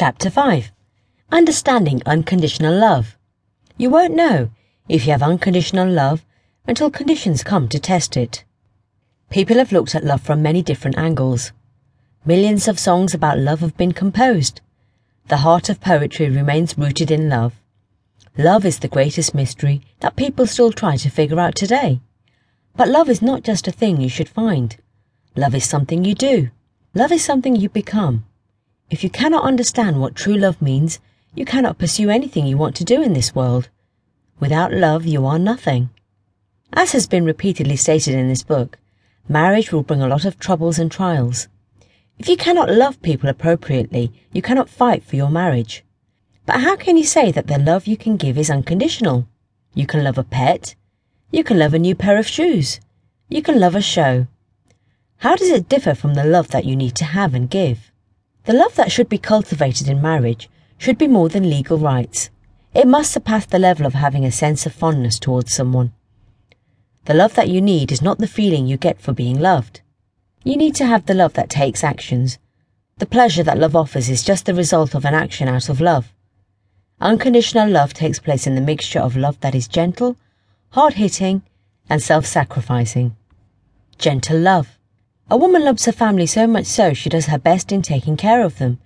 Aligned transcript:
Chapter 0.00 0.30
5 0.30 0.72
Understanding 1.30 2.00
Unconditional 2.06 2.74
Love. 2.74 3.18
You 3.76 3.90
won't 3.90 4.14
know 4.14 4.48
if 4.88 5.04
you 5.04 5.12
have 5.12 5.22
unconditional 5.22 5.86
love 5.86 6.24
until 6.66 6.90
conditions 6.90 7.44
come 7.44 7.68
to 7.68 7.78
test 7.78 8.16
it. 8.16 8.42
People 9.28 9.58
have 9.58 9.72
looked 9.72 9.94
at 9.94 10.02
love 10.02 10.22
from 10.22 10.40
many 10.40 10.62
different 10.62 10.96
angles. 10.96 11.52
Millions 12.24 12.66
of 12.66 12.78
songs 12.78 13.12
about 13.12 13.40
love 13.40 13.60
have 13.60 13.76
been 13.76 13.92
composed. 13.92 14.62
The 15.28 15.44
heart 15.44 15.68
of 15.68 15.82
poetry 15.82 16.30
remains 16.30 16.78
rooted 16.78 17.10
in 17.10 17.28
love. 17.28 17.52
Love 18.38 18.64
is 18.64 18.78
the 18.78 18.88
greatest 18.88 19.34
mystery 19.34 19.82
that 20.00 20.16
people 20.16 20.46
still 20.46 20.72
try 20.72 20.96
to 20.96 21.10
figure 21.10 21.38
out 21.38 21.54
today. 21.54 22.00
But 22.74 22.88
love 22.88 23.10
is 23.10 23.20
not 23.20 23.42
just 23.42 23.68
a 23.68 23.70
thing 23.70 24.00
you 24.00 24.08
should 24.08 24.30
find. 24.30 24.78
Love 25.36 25.54
is 25.54 25.68
something 25.68 26.06
you 26.06 26.14
do. 26.14 26.48
Love 26.94 27.12
is 27.12 27.22
something 27.22 27.54
you 27.54 27.68
become. 27.68 28.24
If 28.90 29.04
you 29.04 29.10
cannot 29.10 29.44
understand 29.44 30.00
what 30.00 30.16
true 30.16 30.34
love 30.34 30.60
means, 30.60 30.98
you 31.36 31.44
cannot 31.44 31.78
pursue 31.78 32.10
anything 32.10 32.44
you 32.44 32.58
want 32.58 32.74
to 32.76 32.84
do 32.84 33.00
in 33.00 33.12
this 33.12 33.32
world. 33.36 33.68
Without 34.40 34.72
love, 34.72 35.06
you 35.06 35.24
are 35.26 35.38
nothing. 35.38 35.90
As 36.72 36.90
has 36.90 37.06
been 37.06 37.24
repeatedly 37.24 37.76
stated 37.76 38.16
in 38.16 38.28
this 38.28 38.42
book, 38.42 38.78
marriage 39.28 39.70
will 39.70 39.84
bring 39.84 40.02
a 40.02 40.08
lot 40.08 40.24
of 40.24 40.40
troubles 40.40 40.80
and 40.80 40.90
trials. 40.90 41.46
If 42.18 42.28
you 42.28 42.36
cannot 42.36 42.68
love 42.68 43.00
people 43.00 43.28
appropriately, 43.28 44.12
you 44.32 44.42
cannot 44.42 44.68
fight 44.68 45.04
for 45.04 45.14
your 45.14 45.30
marriage. 45.30 45.84
But 46.44 46.62
how 46.62 46.74
can 46.74 46.96
you 46.96 47.04
say 47.04 47.30
that 47.30 47.46
the 47.46 47.58
love 47.58 47.86
you 47.86 47.96
can 47.96 48.16
give 48.16 48.36
is 48.36 48.50
unconditional? 48.50 49.28
You 49.72 49.86
can 49.86 50.02
love 50.02 50.18
a 50.18 50.24
pet. 50.24 50.74
You 51.30 51.44
can 51.44 51.60
love 51.60 51.74
a 51.74 51.78
new 51.78 51.94
pair 51.94 52.18
of 52.18 52.26
shoes. 52.26 52.80
You 53.28 53.40
can 53.40 53.60
love 53.60 53.76
a 53.76 53.80
show. 53.80 54.26
How 55.18 55.36
does 55.36 55.50
it 55.50 55.68
differ 55.68 55.94
from 55.94 56.14
the 56.14 56.24
love 56.24 56.48
that 56.48 56.64
you 56.64 56.74
need 56.74 56.96
to 56.96 57.04
have 57.04 57.34
and 57.34 57.48
give? 57.48 57.89
The 58.44 58.52
love 58.54 58.74
that 58.76 58.90
should 58.90 59.08
be 59.08 59.18
cultivated 59.18 59.88
in 59.88 60.00
marriage 60.00 60.48
should 60.78 60.96
be 60.96 61.08
more 61.08 61.28
than 61.28 61.50
legal 61.50 61.78
rights. 61.78 62.30
It 62.74 62.86
must 62.86 63.12
surpass 63.12 63.46
the 63.46 63.58
level 63.58 63.84
of 63.84 63.94
having 63.94 64.24
a 64.24 64.32
sense 64.32 64.64
of 64.64 64.72
fondness 64.72 65.18
towards 65.18 65.52
someone. 65.52 65.92
The 67.04 67.14
love 67.14 67.34
that 67.34 67.48
you 67.48 67.60
need 67.60 67.92
is 67.92 68.00
not 68.00 68.18
the 68.18 68.26
feeling 68.26 68.66
you 68.66 68.76
get 68.76 69.00
for 69.00 69.12
being 69.12 69.38
loved. 69.38 69.80
You 70.44 70.56
need 70.56 70.74
to 70.76 70.86
have 70.86 71.06
the 71.06 71.14
love 71.14 71.34
that 71.34 71.50
takes 71.50 71.84
actions. 71.84 72.38
The 72.98 73.06
pleasure 73.06 73.42
that 73.42 73.58
love 73.58 73.76
offers 73.76 74.08
is 74.08 74.22
just 74.22 74.46
the 74.46 74.54
result 74.54 74.94
of 74.94 75.04
an 75.04 75.14
action 75.14 75.48
out 75.48 75.68
of 75.68 75.80
love. 75.80 76.12
Unconditional 77.00 77.68
love 77.68 77.92
takes 77.92 78.18
place 78.18 78.46
in 78.46 78.54
the 78.54 78.60
mixture 78.60 79.00
of 79.00 79.16
love 79.16 79.40
that 79.40 79.54
is 79.54 79.68
gentle, 79.68 80.16
hard 80.70 80.94
hitting, 80.94 81.42
and 81.88 82.02
self 82.02 82.24
sacrificing. 82.26 83.16
Gentle 83.98 84.38
love. 84.38 84.78
A 85.32 85.36
woman 85.36 85.64
loves 85.64 85.84
her 85.84 85.92
family 85.92 86.26
so 86.26 86.48
much 86.48 86.66
so 86.66 86.92
she 86.92 87.08
does 87.08 87.26
her 87.26 87.38
best 87.38 87.70
in 87.70 87.82
taking 87.82 88.16
care 88.16 88.42
of 88.42 88.58
them. 88.58 88.80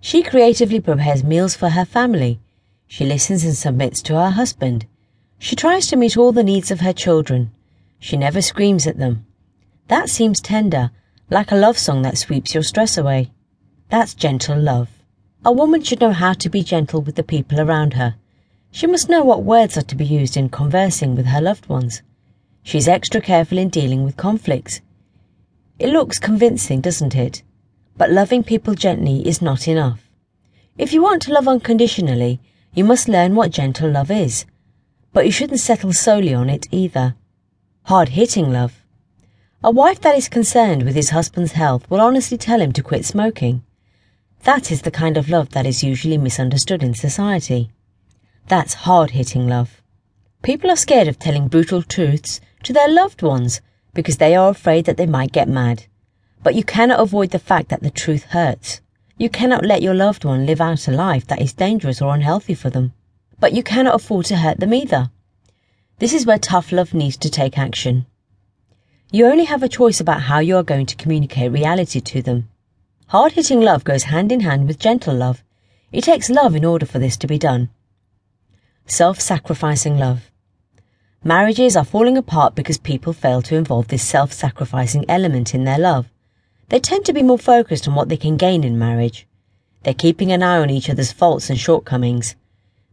She 0.00 0.22
creatively 0.22 0.78
prepares 0.78 1.24
meals 1.24 1.56
for 1.56 1.70
her 1.70 1.84
family. 1.84 2.38
She 2.86 3.04
listens 3.04 3.42
and 3.42 3.56
submits 3.56 4.00
to 4.02 4.14
her 4.14 4.30
husband. 4.30 4.86
She 5.40 5.56
tries 5.56 5.88
to 5.88 5.96
meet 5.96 6.16
all 6.16 6.30
the 6.30 6.44
needs 6.44 6.70
of 6.70 6.80
her 6.80 6.92
children. 6.92 7.50
She 7.98 8.16
never 8.16 8.40
screams 8.40 8.86
at 8.86 8.98
them. 8.98 9.26
That 9.88 10.08
seems 10.08 10.40
tender, 10.40 10.92
like 11.30 11.50
a 11.50 11.56
love 11.56 11.76
song 11.76 12.02
that 12.02 12.16
sweeps 12.16 12.54
your 12.54 12.62
stress 12.62 12.96
away. 12.96 13.32
That's 13.88 14.14
gentle 14.14 14.56
love. 14.56 14.88
A 15.44 15.50
woman 15.50 15.82
should 15.82 16.00
know 16.00 16.12
how 16.12 16.32
to 16.34 16.48
be 16.48 16.62
gentle 16.62 17.02
with 17.02 17.16
the 17.16 17.24
people 17.24 17.58
around 17.58 17.94
her. 17.94 18.14
She 18.70 18.86
must 18.86 19.08
know 19.08 19.24
what 19.24 19.42
words 19.42 19.76
are 19.76 19.82
to 19.82 19.96
be 19.96 20.04
used 20.04 20.36
in 20.36 20.48
conversing 20.48 21.16
with 21.16 21.26
her 21.26 21.40
loved 21.40 21.68
ones. 21.68 22.02
She's 22.62 22.86
extra 22.86 23.20
careful 23.20 23.58
in 23.58 23.68
dealing 23.68 24.04
with 24.04 24.16
conflicts. 24.16 24.80
It 25.78 25.90
looks 25.90 26.18
convincing, 26.18 26.80
doesn't 26.80 27.14
it? 27.14 27.42
But 27.96 28.10
loving 28.10 28.42
people 28.42 28.74
gently 28.74 29.26
is 29.26 29.40
not 29.40 29.68
enough. 29.68 30.10
If 30.76 30.92
you 30.92 31.02
want 31.02 31.22
to 31.22 31.32
love 31.32 31.46
unconditionally, 31.46 32.40
you 32.74 32.84
must 32.84 33.08
learn 33.08 33.34
what 33.34 33.52
gentle 33.52 33.90
love 33.90 34.10
is. 34.10 34.44
But 35.12 35.24
you 35.24 35.32
shouldn't 35.32 35.60
settle 35.60 35.92
solely 35.92 36.34
on 36.34 36.50
it 36.50 36.66
either. 36.72 37.14
Hard 37.84 38.10
hitting 38.10 38.52
love. 38.52 38.84
A 39.62 39.70
wife 39.70 40.00
that 40.00 40.16
is 40.16 40.28
concerned 40.28 40.82
with 40.82 40.94
his 40.94 41.10
husband's 41.10 41.52
health 41.52 41.88
will 41.88 42.00
honestly 42.00 42.38
tell 42.38 42.60
him 42.60 42.72
to 42.72 42.82
quit 42.82 43.04
smoking. 43.04 43.62
That 44.44 44.70
is 44.70 44.82
the 44.82 44.90
kind 44.90 45.16
of 45.16 45.28
love 45.28 45.50
that 45.50 45.66
is 45.66 45.82
usually 45.82 46.18
misunderstood 46.18 46.82
in 46.82 46.94
society. 46.94 47.70
That's 48.46 48.74
hard 48.74 49.10
hitting 49.10 49.48
love. 49.48 49.80
People 50.42 50.70
are 50.70 50.76
scared 50.76 51.08
of 51.08 51.18
telling 51.18 51.48
brutal 51.48 51.82
truths 51.82 52.40
to 52.62 52.72
their 52.72 52.88
loved 52.88 53.22
ones 53.22 53.60
because 53.94 54.18
they 54.18 54.34
are 54.34 54.50
afraid 54.50 54.84
that 54.84 54.96
they 54.96 55.06
might 55.06 55.32
get 55.32 55.48
mad. 55.48 55.84
But 56.42 56.54
you 56.54 56.64
cannot 56.64 57.00
avoid 57.00 57.30
the 57.30 57.38
fact 57.38 57.68
that 57.68 57.82
the 57.82 57.90
truth 57.90 58.24
hurts. 58.24 58.80
You 59.16 59.28
cannot 59.28 59.64
let 59.64 59.82
your 59.82 59.94
loved 59.94 60.24
one 60.24 60.46
live 60.46 60.60
out 60.60 60.86
a 60.86 60.92
life 60.92 61.26
that 61.26 61.42
is 61.42 61.52
dangerous 61.52 62.00
or 62.00 62.14
unhealthy 62.14 62.54
for 62.54 62.70
them. 62.70 62.92
But 63.40 63.52
you 63.52 63.62
cannot 63.62 63.96
afford 63.96 64.26
to 64.26 64.36
hurt 64.36 64.60
them 64.60 64.72
either. 64.72 65.10
This 65.98 66.12
is 66.12 66.24
where 66.24 66.38
tough 66.38 66.70
love 66.70 66.94
needs 66.94 67.16
to 67.16 67.30
take 67.30 67.58
action. 67.58 68.06
You 69.10 69.26
only 69.26 69.44
have 69.44 69.62
a 69.62 69.68
choice 69.68 70.00
about 70.00 70.22
how 70.22 70.38
you 70.38 70.56
are 70.56 70.62
going 70.62 70.86
to 70.86 70.96
communicate 70.96 71.50
reality 71.50 72.00
to 72.00 72.22
them. 72.22 72.48
Hard 73.08 73.32
hitting 73.32 73.60
love 73.60 73.82
goes 73.82 74.04
hand 74.04 74.30
in 74.30 74.40
hand 74.40 74.68
with 74.68 74.78
gentle 74.78 75.14
love. 75.14 75.42
It 75.90 76.04
takes 76.04 76.28
love 76.28 76.54
in 76.54 76.64
order 76.64 76.84
for 76.84 76.98
this 76.98 77.16
to 77.16 77.26
be 77.26 77.38
done. 77.38 77.70
Self 78.86 79.18
sacrificing 79.18 79.98
love. 79.98 80.30
Marriages 81.24 81.74
are 81.74 81.84
falling 81.84 82.16
apart 82.16 82.54
because 82.54 82.78
people 82.78 83.12
fail 83.12 83.42
to 83.42 83.56
involve 83.56 83.88
this 83.88 84.04
self 84.04 84.32
sacrificing 84.32 85.04
element 85.08 85.52
in 85.52 85.64
their 85.64 85.78
love. 85.78 86.06
They 86.68 86.78
tend 86.78 87.04
to 87.06 87.12
be 87.12 87.24
more 87.24 87.38
focused 87.38 87.88
on 87.88 87.96
what 87.96 88.08
they 88.08 88.16
can 88.16 88.36
gain 88.36 88.62
in 88.62 88.78
marriage. 88.78 89.26
They're 89.82 89.94
keeping 89.94 90.30
an 90.30 90.44
eye 90.44 90.58
on 90.58 90.70
each 90.70 90.88
other's 90.88 91.10
faults 91.10 91.50
and 91.50 91.58
shortcomings. 91.58 92.36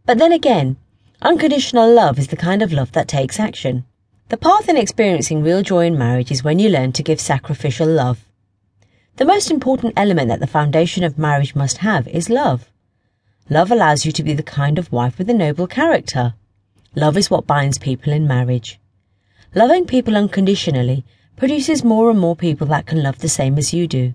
But 0.08 0.18
then 0.18 0.32
again, 0.32 0.78
unconditional 1.22 1.94
love 1.94 2.18
is 2.18 2.30
the 2.30 2.36
kind 2.36 2.64
of 2.64 2.74
love 2.74 2.94
that 2.94 3.08
takes 3.08 3.40
action. 3.40 3.86
The 4.30 4.38
path 4.38 4.68
in 4.70 4.76
experiencing 4.76 5.44
real 5.44 5.62
joy 5.62 5.86
in 5.86 5.96
marriage 5.96 6.32
is 6.32 6.44
when 6.44 6.58
you 6.58 6.70
learn 6.70 6.94
to 6.94 7.04
give 7.04 7.20
sacrificial 7.20 7.88
love. 7.88 8.26
The 9.18 9.26
most 9.26 9.52
important 9.52 9.94
element 9.96 10.30
that 10.30 10.40
the 10.40 10.48
foundation 10.48 11.04
of 11.04 11.20
marriage 11.20 11.54
must 11.54 11.78
have 11.78 12.08
is 12.08 12.28
love. 12.28 12.72
Love 13.52 13.72
allows 13.72 14.04
you 14.04 14.12
to 14.12 14.24
be 14.24 14.34
the 14.34 14.42
kind 14.42 14.80
of 14.80 14.92
wife 14.92 15.20
with 15.20 15.30
a 15.30 15.34
noble 15.34 15.68
character. 15.68 16.34
Love 16.96 17.18
is 17.18 17.30
what 17.30 17.46
binds 17.46 17.78
people 17.78 18.14
in 18.14 18.26
marriage. 18.26 18.80
Loving 19.54 19.86
people 19.86 20.16
unconditionally 20.16 21.06
produces 21.36 21.84
more 21.84 22.10
and 22.10 22.20
more 22.20 22.36
people 22.36 22.68
that 22.68 22.86
can 22.86 23.04
love 23.04 23.20
the 23.20 23.28
same 23.28 23.58
as 23.58 23.74
you 23.74 23.86
do. 23.86 24.14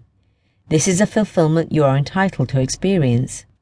This 0.68 0.88
is 0.88 1.00
a 1.00 1.06
fulfillment 1.06 1.72
you 1.72 1.84
are 1.84 1.96
entitled 1.96 2.48
to 2.50 2.60
experience. 2.60 3.44